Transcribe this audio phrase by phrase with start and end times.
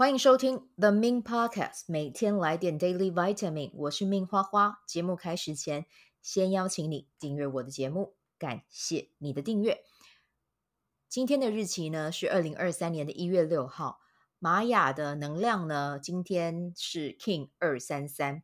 [0.00, 3.70] 欢迎收听 The Min Podcast，每天来点 Daily Vitamin。
[3.74, 4.80] 我是 Min 花花。
[4.86, 5.84] 节目开始前，
[6.22, 9.82] 先邀请你订阅我的节目，感谢你的订阅。
[11.06, 14.00] 今天的日期呢是二零二三年的一月六号。
[14.38, 18.42] 玛雅的能量呢，今天是 King 二三三。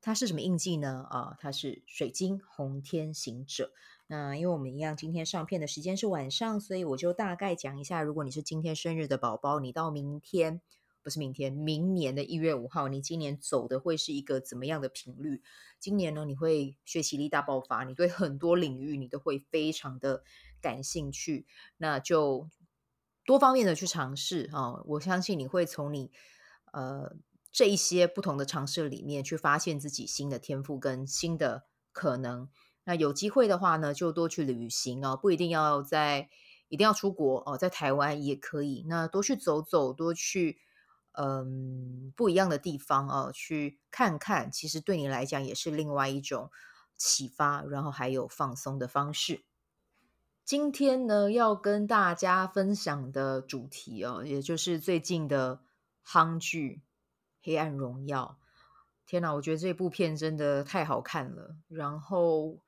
[0.00, 1.06] 它是什么印记呢？
[1.10, 3.72] 啊，它是水晶红天行者。
[4.06, 10.62] 那因为我们一样，今天上片的时间是晚上，所以我就大概讲一下，如果你是今天生日的宝宝，你到明天
[11.02, 15.42] 不是明天，明年的一月五号，你今年走的会是一个怎么样的频率？
[15.78, 20.22] 今年呢，你会学习力大爆发，你对很多领域你都会非常的
[20.60, 21.46] 感兴趣，
[21.76, 22.48] 那就
[23.26, 24.80] 多方面的去尝试啊！
[24.86, 26.10] 我相信你会从你
[26.72, 27.14] 呃
[27.50, 32.48] 这一些不同的尝试里面去发现自己新的天赋跟新的可能。
[32.84, 36.30] 那有机会的话呢，就多去旅行哦，不一定要在，
[36.68, 38.84] 一定要出国哦，在台湾也可以。
[38.88, 40.58] 那多去走走，多去
[41.12, 46.50] 嗯不一样的地方哦，去看看，其实对你来讲也是另外一种
[46.96, 49.42] 启发，然后还有放松的方式。
[50.44, 55.60] 今天呢，要跟大家分享的主题哦，也就是最近的
[56.06, 56.80] 夯剧
[57.48, 58.38] 《黑暗荣耀》。
[59.06, 62.58] 天哪，我觉得这部片真的太好看了，然后。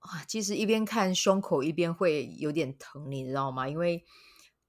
[0.00, 3.68] 啊，其实一边看胸口一边会有点疼，你知道吗？
[3.68, 4.04] 因为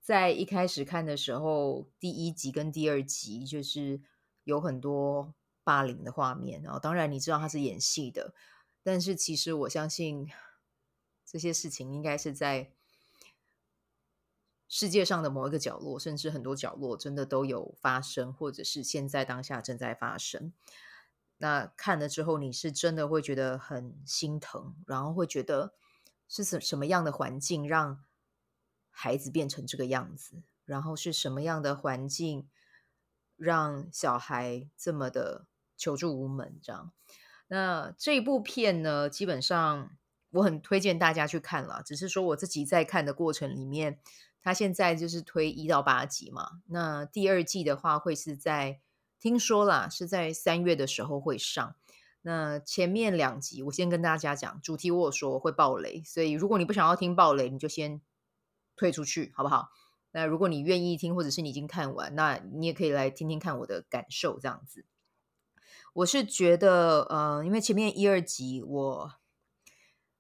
[0.02, 4.02] 在一开始看的时候，第一集跟第二集就是
[4.44, 8.34] 有很多霸凌的画面，然后当然你知道他是演戏的，
[8.82, 10.28] 但是其实我相信
[11.24, 12.74] 这些事情应该是在
[14.70, 20.54] 世界上的某一个角落，甚至很多角落真的都有发生，或者是现在当下正在发生。
[21.40, 25.74] 那看了之后，你是真的会觉得很心疼，然后会觉得
[26.28, 28.04] 是什什么样的环境让
[28.92, 32.48] 孩子变成这个样子，然后是什么样的环境
[33.38, 36.92] 让小孩这么的求助无门这样。
[37.48, 39.98] 那这部片呢，基本上
[40.30, 44.00] 我很推荐大家去看了，只是说我自己在看的过程里面，
[44.42, 48.80] 他现在就是推一到八集嘛，那第二季的话会是在。
[49.22, 51.76] 听说啦，是在三月的时候会上。
[52.22, 58.00] 那前面两集我先跟大家讲，主题我说会爆雷，所以如果你不想要听爆雷，你就先
[58.78, 59.72] 退出去，好不好？
[60.12, 64.86] 那如果你愿意听，或者是你已经看完，那你也可以来听听看我的感受，这样子。
[65.92, 69.14] 我是觉得，呃，因为前面一二集我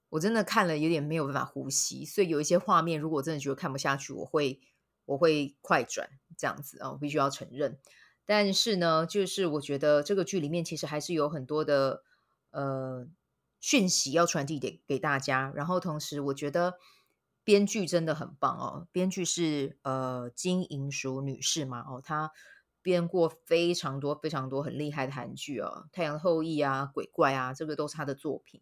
[0.09, 4.59] 我真的看了有点没有办法呼吸，所以有一些画面，如果真的觉得看不下去，我会
[5.05, 7.77] 我会快转这样子啊，我必须要承认。
[8.25, 12.03] 但是呢，就是我觉得这个剧里面其实还是有很多的
[12.51, 13.07] 呃
[13.59, 15.51] 讯息要传递给给大家。
[15.55, 16.77] 然后同时，我觉得
[17.43, 18.87] 编剧真的很棒哦。
[18.91, 22.31] 编剧是呃金银淑女士嘛，哦，她
[22.81, 28.61] 编过非常多非常多很厉害的韩剧哦，《太阳后裔》啊，《鬼怪》啊，这个都是她的作品。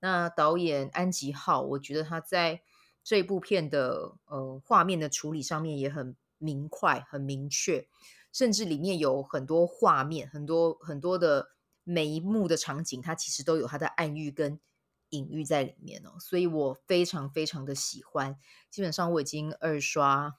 [0.00, 2.62] 那导演安吉浩，我觉得他在
[3.04, 7.86] 这部片的呃画面的处理上面也很明快、很明确。
[8.32, 11.50] 甚至里面有很多画面，很多很多的
[11.82, 14.60] 每一幕的场景，它其实都有它的暗喻跟
[15.08, 18.38] 隐喻在里面哦，所以我非常非常的喜欢。
[18.70, 20.36] 基本上我已经二刷，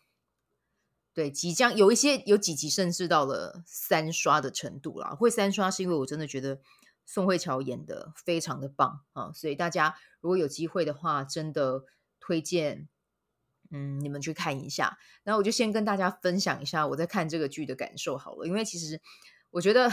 [1.14, 5.14] 对，即将有一些有几集甚至到了三刷的程度了。
[5.14, 6.62] 会三刷是因为我真的觉得
[7.06, 11.84] 宋慧乔演的非常的棒啊，所以大家如果有机会的话，真的
[12.20, 12.88] 推荐。
[13.74, 14.98] 嗯，你们去看一下。
[15.24, 18.46] 然后我就先跟大家分享一下我在看这个剧的感受好了。
[18.46, 19.00] 因为其实
[19.50, 19.90] 我觉得，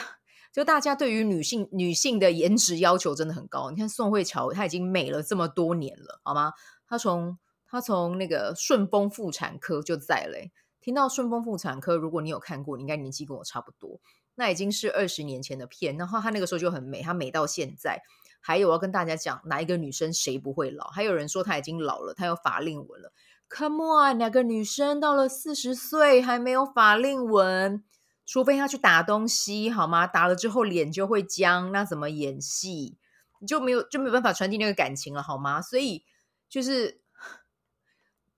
[0.53, 3.71] 就大家对于女性女性的颜值要求真的很高。
[3.71, 6.55] 你看宋慧乔，她已经美了这么多年了，好吗？
[6.89, 7.39] 她从
[7.69, 10.51] 她从那个顺丰妇产科就在嘞。
[10.81, 14.01] 听到顺丰妇产科，如果你有看过，你应该年纪跟我差不多。
[14.39, 18.01] 那已经是二十年前的片，然后她那个时候就很美，她美到现在。
[18.41, 20.87] 还有我要跟大家讲，哪一个女生谁不会老？
[20.91, 23.13] 还有人说她已经老了，她有法令纹了。
[23.51, 27.83] Come on，哪个女生到了四十岁还没有法令纹？
[28.25, 30.07] 除非她去打东西，好吗？
[30.07, 32.97] 打了之后脸就会僵，那怎么演戏？
[33.41, 35.61] 你就没有就没有办法传递那个感情了，好吗？
[35.61, 36.05] 所以
[36.49, 37.01] 就是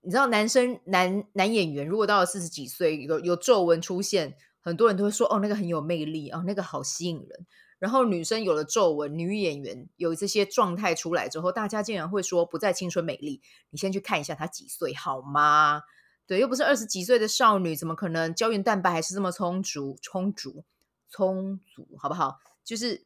[0.01, 7.45] 你知道，男生男男演员如果到了四十几岁，有有皱纹出现，很多人都会说：“哦，那个很有魅力哦，那个好吸引人。”
[7.79, 13.41] 然后女生有了皱纹，女演员有这些状态出来之后，大家竟然会说不再青春美丽。
[13.71, 15.81] 你先去看一下她几岁好吗？
[16.27, 20.63] 对，又不是二十几岁的少女，怎么可能胶原蛋白还是这么充足、充足、
[21.09, 21.87] 充足？
[21.97, 22.39] 好不好？
[22.63, 23.03] 就是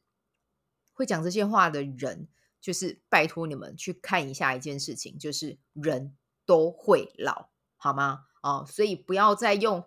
[0.93, 2.27] 会讲这些话的人，
[2.59, 6.13] 就是拜托你们去看一下一件事情，就是人
[6.45, 7.47] 都会老，
[7.77, 8.25] 好吗？
[8.43, 9.85] 哦，所以不要再用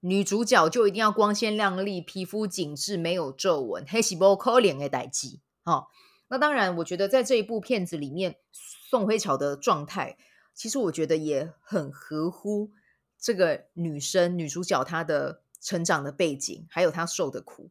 [0.00, 5.40] 女主角就一定要光鲜亮丽、皮肤紧致、没有皱纹，黑细胞可怜的代志。
[5.64, 5.86] 哦，
[6.28, 10.16] 那当然，我觉得在这一部片子里面，宋慧乔的状态，
[10.54, 12.70] 其实我觉得也很合乎
[13.18, 17.70] 这个女生女主角她的成长的背景，还有她受的苦。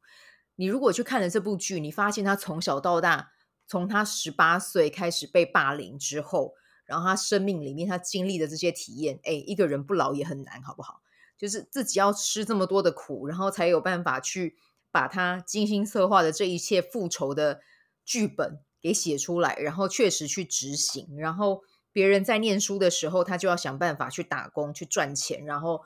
[0.56, 3.32] 你如果去看了这部剧，你发现她从小到大，
[3.68, 6.56] 从她十八岁开始被霸凌之后，
[6.86, 11.02] 然后她生命里面她经历的这些体验，哎，一个人不老也很难，好不好？
[11.38, 14.56] 就是自己要吃这么多的苦，然后才有办法去
[14.92, 17.60] 把他精心策划的这一切复仇的
[18.06, 21.18] 剧本给写出来，然后确实去执行。
[21.18, 21.62] 然后
[21.92, 25.82] 别人在念书的时候，他就要想办法去打工去赚钱，然后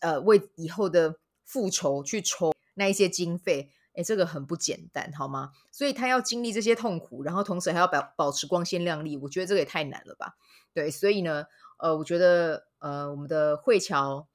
[0.00, 3.70] 呃为以后的复仇去筹那一些经费。
[3.94, 5.50] 诶，这个很不简单，好吗？
[5.72, 10.36] 所以他要经历这些痛苦，然后同时还要保保持光鲜亮丽，我觉得这个也太难了吧？
[10.72, 11.46] 对，所以呢，
[11.78, 14.28] 呃，我觉得呃我们的慧乔。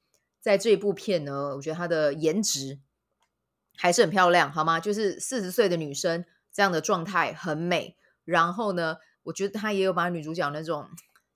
[0.45, 2.79] 在这一部片呢，我觉得她的颜值
[3.75, 4.79] 还是很漂亮，好吗？
[4.79, 7.97] 就是四十岁的女生这样的状态很美。
[8.25, 10.87] 然后呢，我觉得她也有把女主角那种，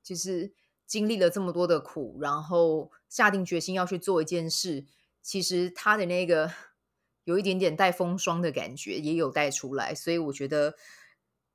[0.03, 0.53] 就是
[0.85, 4.85] 经历了这么多的苦，然后下定决心要去做一件事，
[5.23, 6.51] 其实她的那个
[7.23, 9.95] 有一点点带风霜的感觉也有带出来。
[9.95, 10.75] 所以我觉得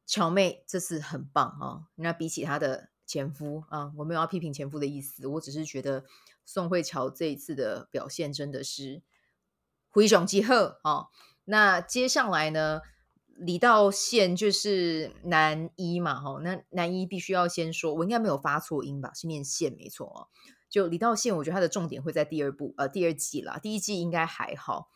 [0.05, 1.87] 乔妹这次很棒啊、哦。
[1.95, 6.05] 那比起她的前夫啊，我没有要批评前夫的意思，我只是觉得。
[6.45, 9.03] 宋慧乔这一次的表现真的是
[9.93, 11.07] 非常之好啊！
[11.45, 12.81] 那接下来呢，
[13.27, 19.13] 李道宪就是男一嘛，哈，那男一必须要先说，我应该没有发错音吧？
[19.15, 20.29] 是念宪没错哦。
[20.69, 23.59] 就李道宪，我觉得他的重点会在第二部，呃，第二季啦。
[23.59, 24.89] 第一季应该还好，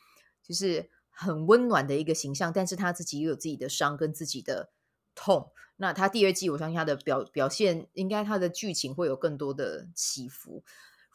[0.43, 4.73] 就是很温暖的一个形象，但是他自己又有自己的伤跟自己的
[5.15, 5.53] 痛。
[5.77, 10.65] 那他第二季，我相信他的表表现，应该他的剧情会有更多的起伏。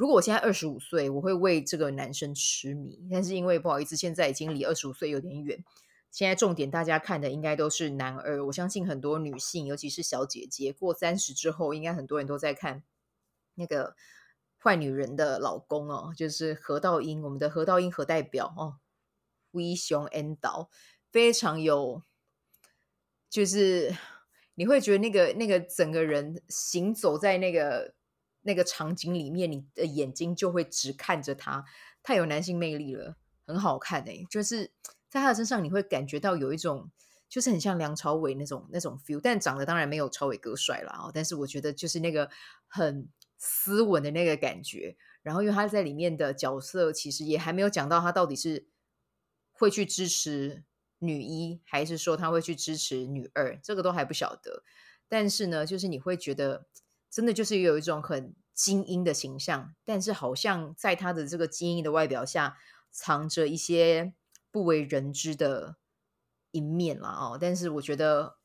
[0.03, 3.07] 如果我现在二十五岁，我会为这个男生痴迷。
[3.09, 5.63] 但是因为不好意思，现在已经离二十五岁有点远。
[6.11, 8.45] 现在重点大家看的应该都是男二。
[8.47, 12.83] 我相信很多女性，尤其是小姐姐，过三十之后，应该很多人都在看
[13.55, 13.95] 那个
[14.61, 18.79] 坏女人的老公哦，就是何道英，我们的何道英何代表哦，
[19.51, 20.69] 威雄 N 导，
[21.13, 22.01] 非常有，
[23.29, 23.95] 就是
[24.55, 27.93] 你会觉得那个那个整个人行走在那个。
[28.43, 31.65] 那个场景里面，你的眼睛就会只看着他，
[32.03, 33.15] 太有男性魅力了，
[33.47, 34.71] 很好看哎、就是
[35.09, 36.91] 在他的身上，你会感觉到有一种，
[37.29, 40.93] 就是很像梁朝伟那种那种 feel，但长得当然没有朝伟哥帅啦。
[41.03, 41.11] 哦。
[41.13, 42.29] 但是我觉得就是那个
[42.67, 43.07] 很
[43.37, 44.97] 斯文的那个感觉。
[45.21, 48.67] 然后因为他在里面的角色，其实也还没有讲到他到底是
[49.51, 50.65] 会去支持
[50.99, 54.63] 女一，还是说他会去支持女二，这个都还不晓得。
[55.07, 56.65] 但是呢，就是你会觉得。
[57.13, 62.57] 真的就是有一种很精英的形象，但是好像在他的这个精英的外表下，
[62.89, 64.13] 藏着一些
[64.49, 65.77] 不为人知的
[66.49, 67.37] 一面了哦。
[67.39, 68.37] 但是我觉得，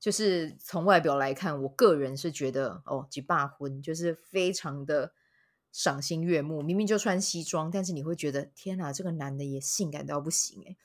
[0.00, 5.12] 就是从外表来看，我个人是觉得哦，吉霸婚就是非常的
[5.70, 6.62] 赏心悦目。
[6.62, 10.78] 明明就穿西装，但是你会觉得天哪，这个男的也性感到不行诶。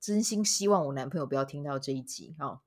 [0.00, 2.60] 真心希望我男朋友不要听到这一集哦。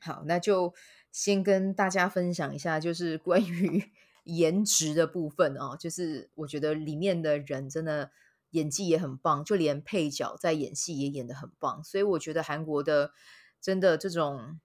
[0.00, 0.72] 好，那就。
[1.12, 3.92] 先跟大家分享一下，就是关于
[4.24, 8.10] 颜值的部分哦，就是我觉得里面的人真的
[8.52, 13.12] 演技也很棒，就连配角在演戏也演得很棒，所以我觉得韩国的
[13.60, 14.58] 真的这种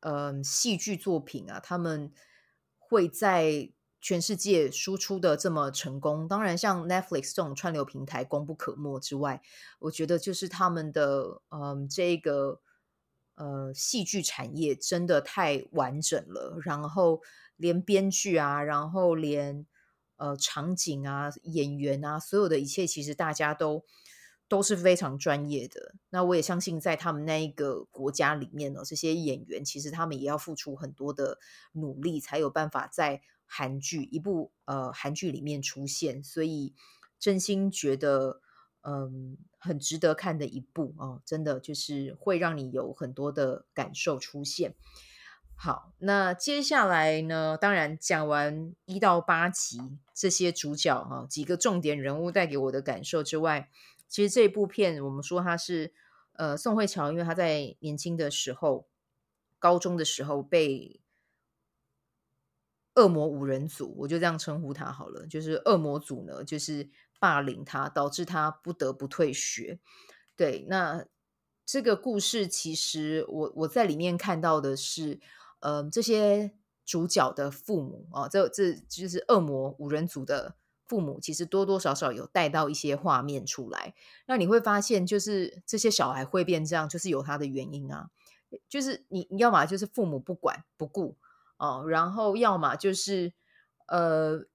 [0.00, 2.12] 嗯、呃、戏剧作品啊，他们
[2.76, 3.70] 会在
[4.02, 6.28] 全世界输出的这么成功。
[6.28, 9.40] 当然，像 Netflix 这种串流平台功不可没之外，
[9.78, 12.60] 我觉得就是他们的嗯、这个。
[13.38, 17.22] 呃，戏剧产业真的太完整了，然后
[17.56, 19.64] 连编剧啊，然后连
[20.16, 23.84] 呃场景啊、演员啊，所有的一切，其实大家都
[24.48, 25.94] 都是非常专业的。
[26.10, 31.38] 那我也相信，在他们那一个国家里面呢，这些演员其实他们也要付出很多的
[31.74, 36.24] 努力，才有办法在韩剧一部呃韩剧里面出现。
[36.24, 36.74] 所以，
[37.20, 38.40] 真心觉得。
[38.90, 44.74] 嗯，很值得看的一部哦，真的就是会让你有很多的感受出现。
[45.54, 49.78] 好，那接下来呢，当然讲完一到八集
[50.14, 53.68] 这些主角啊，几个重点人物带给我的感受之外，
[54.08, 55.92] 其实这部片我们说他是
[56.32, 58.88] 呃宋慧乔，因为他在年轻的时候，
[59.58, 61.02] 高中的时候被
[62.94, 66.88] 恶魔五人组，我就这样称呼他好了，就是恶魔组呢，就是。
[67.18, 69.78] 霸凌他，导致他不得不退学。
[70.36, 71.04] 对，那
[71.66, 75.20] 这个故事其实我我在里面看到的是，
[75.60, 76.52] 呃，这些
[76.84, 80.54] 主角的父母啊，这这就是恶魔五人组的
[80.86, 83.94] 父母其实多多少少有带到一些画面出来。
[84.26, 88.10] 那你会发现，就是这些小孩会变这样，就是有他的原因啊。
[88.66, 91.18] 就是你你要么就是父母不管不顾
[91.58, 93.34] 哦，然后要么就是
[93.88, 94.46] 呃，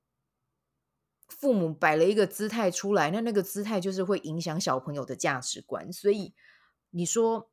[1.40, 5.92] 父母摆了一个姿态出来，那那个姿态就是会影响小朋友的价值观。
[5.92, 6.34] 所以
[6.92, 7.50] 你说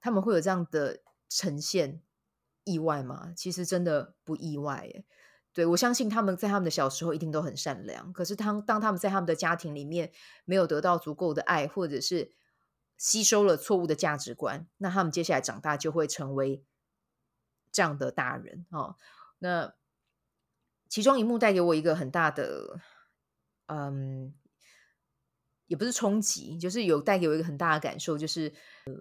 [0.00, 2.02] 他们会有这样的呈现，
[2.64, 3.32] 意外吗？
[3.36, 5.04] 其实真的不意外耶。
[5.52, 10.10] 对，我相信他们在他们的小时候一定都很善良，可是当当他们在他们的家庭里面
[10.44, 12.32] 没有得到足够的爱，或者是
[12.96, 16.64] 吸收了错误的价值观，那他们接下来长大就会成为
[17.70, 18.96] 这样的大人哦。
[19.40, 19.74] 那
[20.88, 22.80] 其中一幕带给我一个很大的，
[23.72, 24.34] 嗯，
[25.66, 28.52] 也不是冲击，就是有带给我一个很大的感受，就是
[28.84, 28.92] 呃，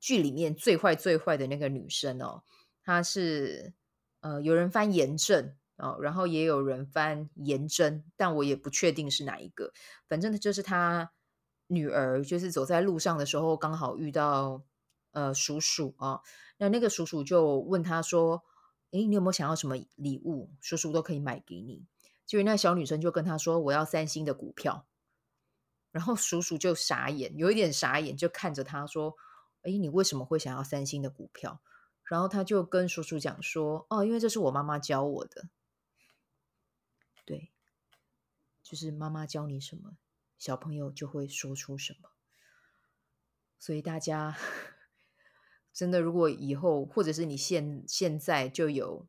[0.00, 2.42] 剧里面最坏最坏的那个女生哦，
[2.82, 3.74] 她是。
[4.22, 9.72] 呃，有人翻严正哦，然后也有人翻严真，但我也不确定是哪一个。
[10.06, 11.10] 反正就是他
[11.68, 14.62] 女儿，就是走在路上的时候，刚好遇到
[15.12, 16.22] 呃叔叔啊、哦。
[16.58, 18.42] 那那个叔叔就问他说
[18.92, 20.50] ：“诶，你有没有想要什么礼物？
[20.60, 21.86] 叔叔都可以买给你。”
[22.30, 24.86] 结果那小女生就跟他说：“我要三星的股票。”
[25.90, 29.16] 然后叔叔就傻眼，有一点傻眼，就看着他说
[29.62, 31.60] ：“诶，你为什么会想要三星的股票？”
[32.08, 35.48] 然后他就跟叔叔讲说：“哦，因为这是我妈妈教我的。
[37.24, 37.50] 对，
[38.62, 39.96] 就是妈妈教你什么，
[40.38, 42.10] 小朋友就会说出什么。
[43.58, 44.38] 所以大家
[45.74, 49.08] 真的，如果以后或者是你现现在就有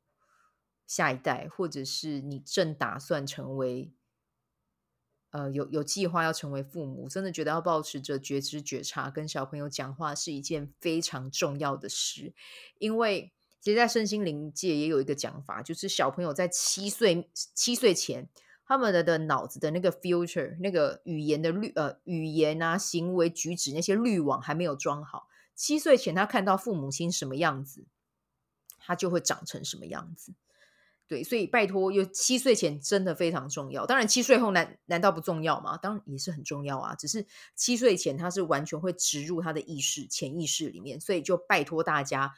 [0.85, 3.91] 下一代，或者是你正打算成为。”
[5.31, 12.33] 呃，有有计划要成为父母，真的觉得要保持着觉知觉察，跟小朋友讲话是一件非常重要的事。
[12.79, 18.27] 因为其实，在身心灵界也有一个讲法，就是小朋友在七岁七岁前，
[18.65, 25.29] 他们的的脑子的那个 future，那个语言的滤呃语言啊行为举止那些滤网还没有装好。
[25.55, 27.85] 七岁前，他看到父母亲什么样子，
[28.77, 30.33] 他就会长成什么样子。
[31.11, 33.85] 对，所以拜托，有七岁前真的非常重要。
[33.85, 35.75] 当然，七岁后难难道不重要吗？
[35.75, 36.95] 当然也是很重要啊。
[36.95, 42.33] 只是七岁前他是完全会植入他的意识、潜意识里面，所以就拜托大家，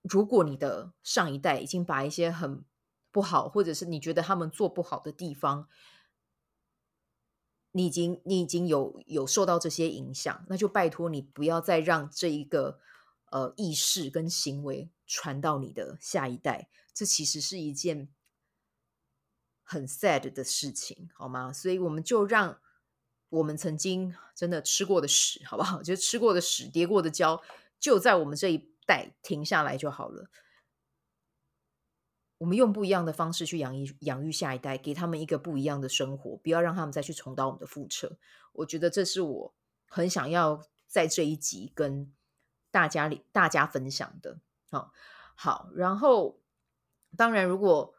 [0.00, 2.64] 如果你的上一代已经把一些很
[3.12, 5.68] 不好，或者是你觉得他们做不好的地方，
[7.72, 12.80] 你已经你已经有有受到这些影响，那就拜托你不要再让这一个。
[13.32, 18.08] 呃，意识跟行为传到你的下一代，这其实是一件
[19.64, 21.52] 很 sad 的事情，好吗？
[21.52, 22.60] 所以我们就让
[23.28, 25.82] 我们曾经真的吃过的屎，好不好？
[25.82, 27.42] 就吃过的屎、跌过的跤，
[27.80, 30.30] 就在我们这一代停下来就好了。
[32.38, 38.16] 我们用不一样的方式去养育养育下一代，给他们一个不一样的生活，不要让他们再去重蹈我们的覆辙。
[38.52, 39.54] 我觉得这是我
[39.88, 42.14] 很想要在这一集跟。
[42.72, 44.38] 大家里大家分享的，
[44.70, 44.92] 好，
[45.34, 46.40] 好，然后
[47.16, 47.94] 当然，如果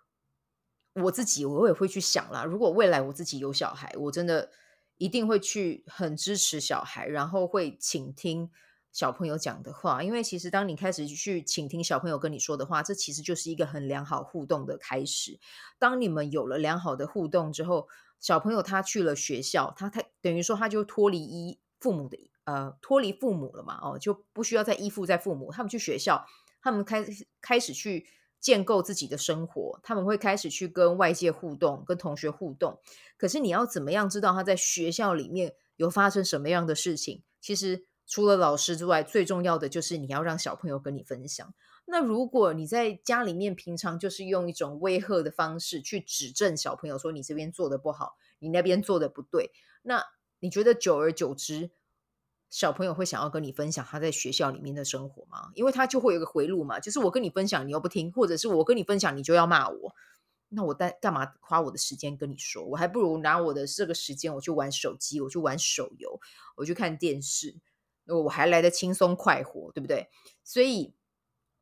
[0.93, 2.45] 我自己，我也会去想啦。
[2.45, 4.49] 如果未来我自己有小孩，我真的
[4.97, 8.49] 一定会去很支持小孩，然后会倾听
[8.91, 10.01] 小朋友讲的话。
[10.01, 15.39] 因为其实当你开始去倾听小朋友跟你说的话，这其实就是一个很良好互动的开始。
[15.77, 22.29] 当你们有了良好的互动之后，小朋友他去了学校，他他等于说他就脱离依父母的。
[22.43, 23.79] 呃，脱离父母了嘛？
[23.83, 25.51] 哦，就不需要再依附在父母。
[25.51, 26.25] 他们去学校，
[26.61, 28.07] 他们开始开始去
[28.39, 29.79] 建构自己的生活。
[29.83, 32.79] 他们会开始去跟外界互动，跟同学互动。
[33.17, 37.23] 可是你要怎么样知道他在学校里面有发生什么样的事情？
[37.39, 41.53] 其实除了老师之外，最重要的就是你要让小朋友跟你分享。
[41.85, 49.51] 那如果你在家里面平常就是用一种威吓的方式去指正小朋友，说你这边做的不好，你那边做的不对，
[49.81, 50.05] 那
[50.39, 51.71] 你觉得久而久之，
[52.51, 55.51] 小朋友会想要跟你分享他在学校里面的生活吗？
[55.55, 59.95] 因为他就会有个回路嘛，就是我跟你分享，你又不听，或者是我跟你分享，你就要骂我。
[60.49, 62.61] 那我干干嘛花我的时间跟你说？
[62.65, 66.19] 我还不如拿我的这个时间，我去玩手机，我去玩手游，
[66.57, 67.55] 我去看电视，
[68.05, 70.09] 我还来得轻松快活，对不对？
[70.43, 70.93] 所以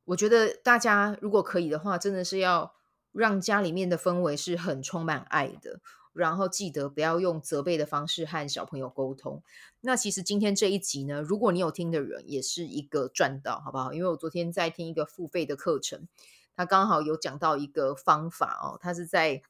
[0.05, 2.73] 我觉得大家如果可以的话，真的是要
[3.11, 5.79] 让家里面的氛围是很充满爱的。
[6.19, 9.41] 然后记得不要用责备的方式和小朋友沟通。
[9.79, 13.93] 那其实今天这一集呢，如果你有听的人，也是一个赚到，好不好？
[13.93, 16.07] 因为我昨天在听一个付费的课程，
[16.53, 19.41] 他刚好有讲到一个方法哦，他是在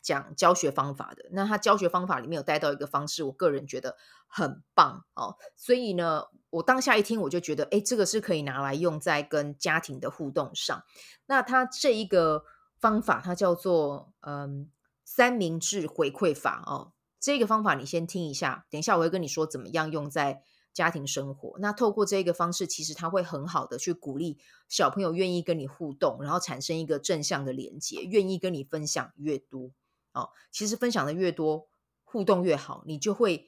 [0.00, 1.26] 讲教学方法的。
[1.32, 5.36] 那他教学方法里面有带到一个方式，我个人觉得很棒哦。
[5.54, 10.82] 所以呢，我当下一听，我就觉得，哎，这个是可以拿来用在跟家庭的互动上。
[11.26, 12.44] 那他这一个
[12.80, 14.70] 方法，它叫做嗯。
[15.10, 16.92] 三明治回馈法哦。
[17.18, 20.42] 这个方法你先听一下，等一下我会跟你说怎么样用在
[20.74, 21.56] 家庭生活。
[21.60, 24.38] 那透过这个方式，其实它会很好的去鼓励
[24.68, 29.70] 小朋友愿意跟你互动，然后产生一个正向的连接，愿意跟你分享越多
[30.12, 30.28] 哦。
[30.52, 31.68] 其实分享的越多，
[32.04, 33.46] 互动越好，你就会。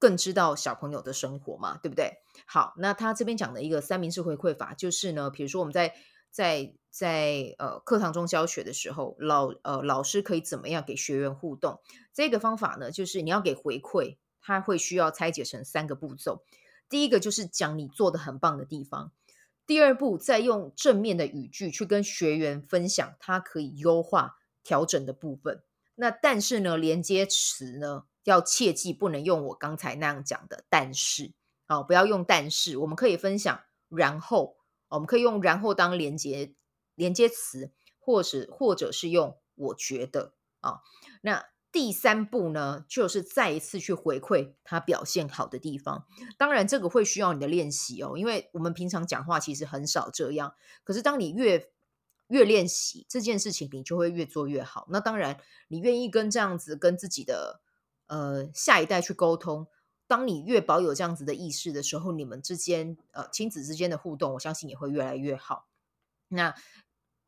[0.00, 2.18] 更知道小朋友的生活嘛，对不对？
[2.46, 5.92] 好，那他这边讲的一个三明治回馈法，就是呢，比如说我们在
[6.30, 11.80] 在在呃课堂中教学的时候，老呃老师可以怎么样给学员互动？
[12.12, 16.44] 这个方法呢，就是你要给回馈，他会需要拆解成三个步骤。
[16.88, 19.12] 第一个就是讲你做的很棒的地方，
[19.66, 25.62] 第二步再用正面的语句去跟学员分享他可以优化调整的部分。
[25.94, 28.04] 那但是呢，连接词呢？
[28.24, 31.32] 要切记不能用我刚才那样讲的，但是
[31.66, 33.58] 哦，不要用但是，我们可以分享，
[33.88, 34.57] 然后
[34.88, 36.54] 我们可以用然后当连接
[36.94, 40.80] 连接词，或是或者是用我觉得啊、
[41.22, 46.06] 那第三步呢，就是再一次去回馈他表现好的地方。
[46.36, 50.54] 当然，这个会需要你的练习哦，因为我们平常讲话其实很少这样。
[50.84, 51.70] 可是当你越
[52.26, 54.86] 越练习这件事情，你就会越做越好。
[54.90, 57.60] 那当然，你愿意跟这样子跟自己的。
[58.10, 59.66] 呃，下一代去沟通。
[60.08, 65.68] 当你越保有这样子的意识的时候，你们之间呃亲子之间的互动，我相信也会越来越好。
[66.28, 66.54] 那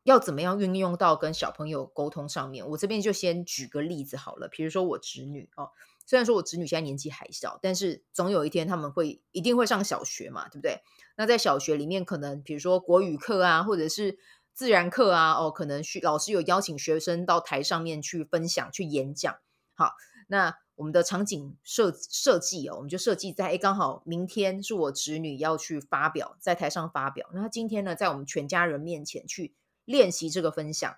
[0.03, 2.67] 要怎么样运用到跟小朋友沟通上面？
[2.69, 4.47] 我这边就先举个例子好了。
[4.47, 5.69] 比如说我侄女哦，
[6.07, 10.81] 虽然说我侄女现在年纪还小，但是总有一天他们会一定会上小学嘛，对不对？
[11.17, 14.17] 那在小学里面，可能比如说国语课啊，或者是
[14.55, 19.37] 自然课啊，哦，可能需老师有邀请学生到台上面去分享、去演讲。
[19.75, 19.93] 好，
[20.25, 20.57] 那。
[20.81, 27.29] 我们的场景设设计哦，我们就设计在哎，刚好明天是我侄女要去发表，在台上发表。
[27.33, 29.53] 那她今天呢，在我们全家人面前去
[29.85, 30.97] 练习这个分享。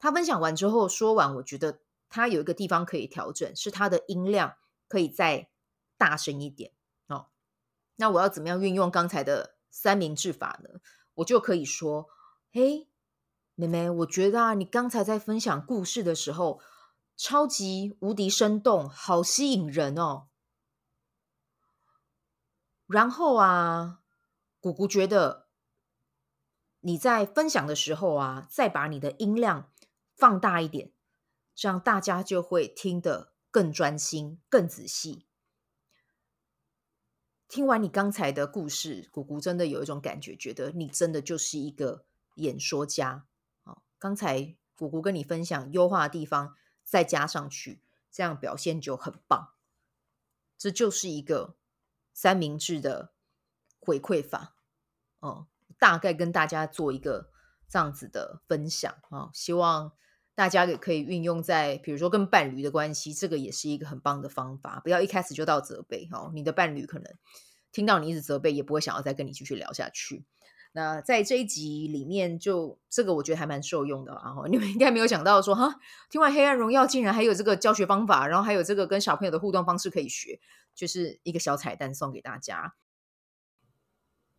[0.00, 4.56] 她分享完之后说完，我觉得她有一个地方可以调整，是她的音量
[4.88, 5.48] 可以再
[5.96, 6.72] 大声一点
[7.06, 7.26] 哦。
[7.94, 10.80] 那我要怎么样运用刚才的三明治法呢？
[11.14, 12.08] 我就可以说
[12.52, 12.88] ：“嘿，
[13.54, 16.60] 妹妹，我觉得啊，你刚才在分享故事的时候。”
[17.22, 20.26] 超级无敌生动，好吸引人哦！
[22.88, 24.00] 然后啊，
[24.58, 25.46] 姑姑觉得
[26.80, 29.70] 你在分享的时候啊，再把你的音量
[30.16, 30.90] 放大一点，
[31.54, 35.24] 这样大家就会听得更专心、更仔细。
[37.46, 42.04] 听完你刚才的故事，姑姑真的有一种感觉，觉得你真的就是一个
[42.34, 43.28] 演说家。
[43.62, 46.56] 好，刚才姑姑跟你分享优化的地方。
[46.92, 49.54] 再加上去，这样表现就很棒。
[50.58, 51.56] 这就是一个
[52.12, 53.14] 三明治的
[53.80, 54.54] 回馈法
[55.20, 55.46] 哦，
[55.78, 57.30] 大概跟大家做一个
[57.66, 59.92] 这样子的分享啊，哦，希望
[60.34, 64.78] 大家也可以运用在，比如说跟伴侣的关系，这个也是一个很棒的方法。
[64.80, 67.10] 不要一开始就到责备哦，你的伴侣可能
[67.72, 70.26] 听到你一直责备，也不会想要再跟你继续聊下去。
[70.74, 74.12] 那在这一集里面就，就这个我觉得还蛮受用的。
[74.24, 80.40] 然后你们应该没有想到说，哈，听完《黑暗荣耀》竟然还有这个教学方法，然后还有这个跟小朋友的互动方式可以学，
[80.74, 82.74] 就是一个小彩蛋送给大家。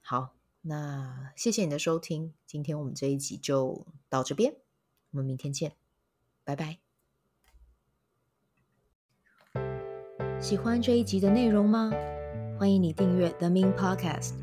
[0.02, 4.56] 好，那谢谢你的收听，今天我们这一集就到这边，
[5.12, 5.74] 我们明天见，
[6.44, 6.80] 拜拜。
[10.42, 11.92] 喜欢这一集的内容吗？
[12.60, 14.43] 欢迎你订阅 The Min Podcast。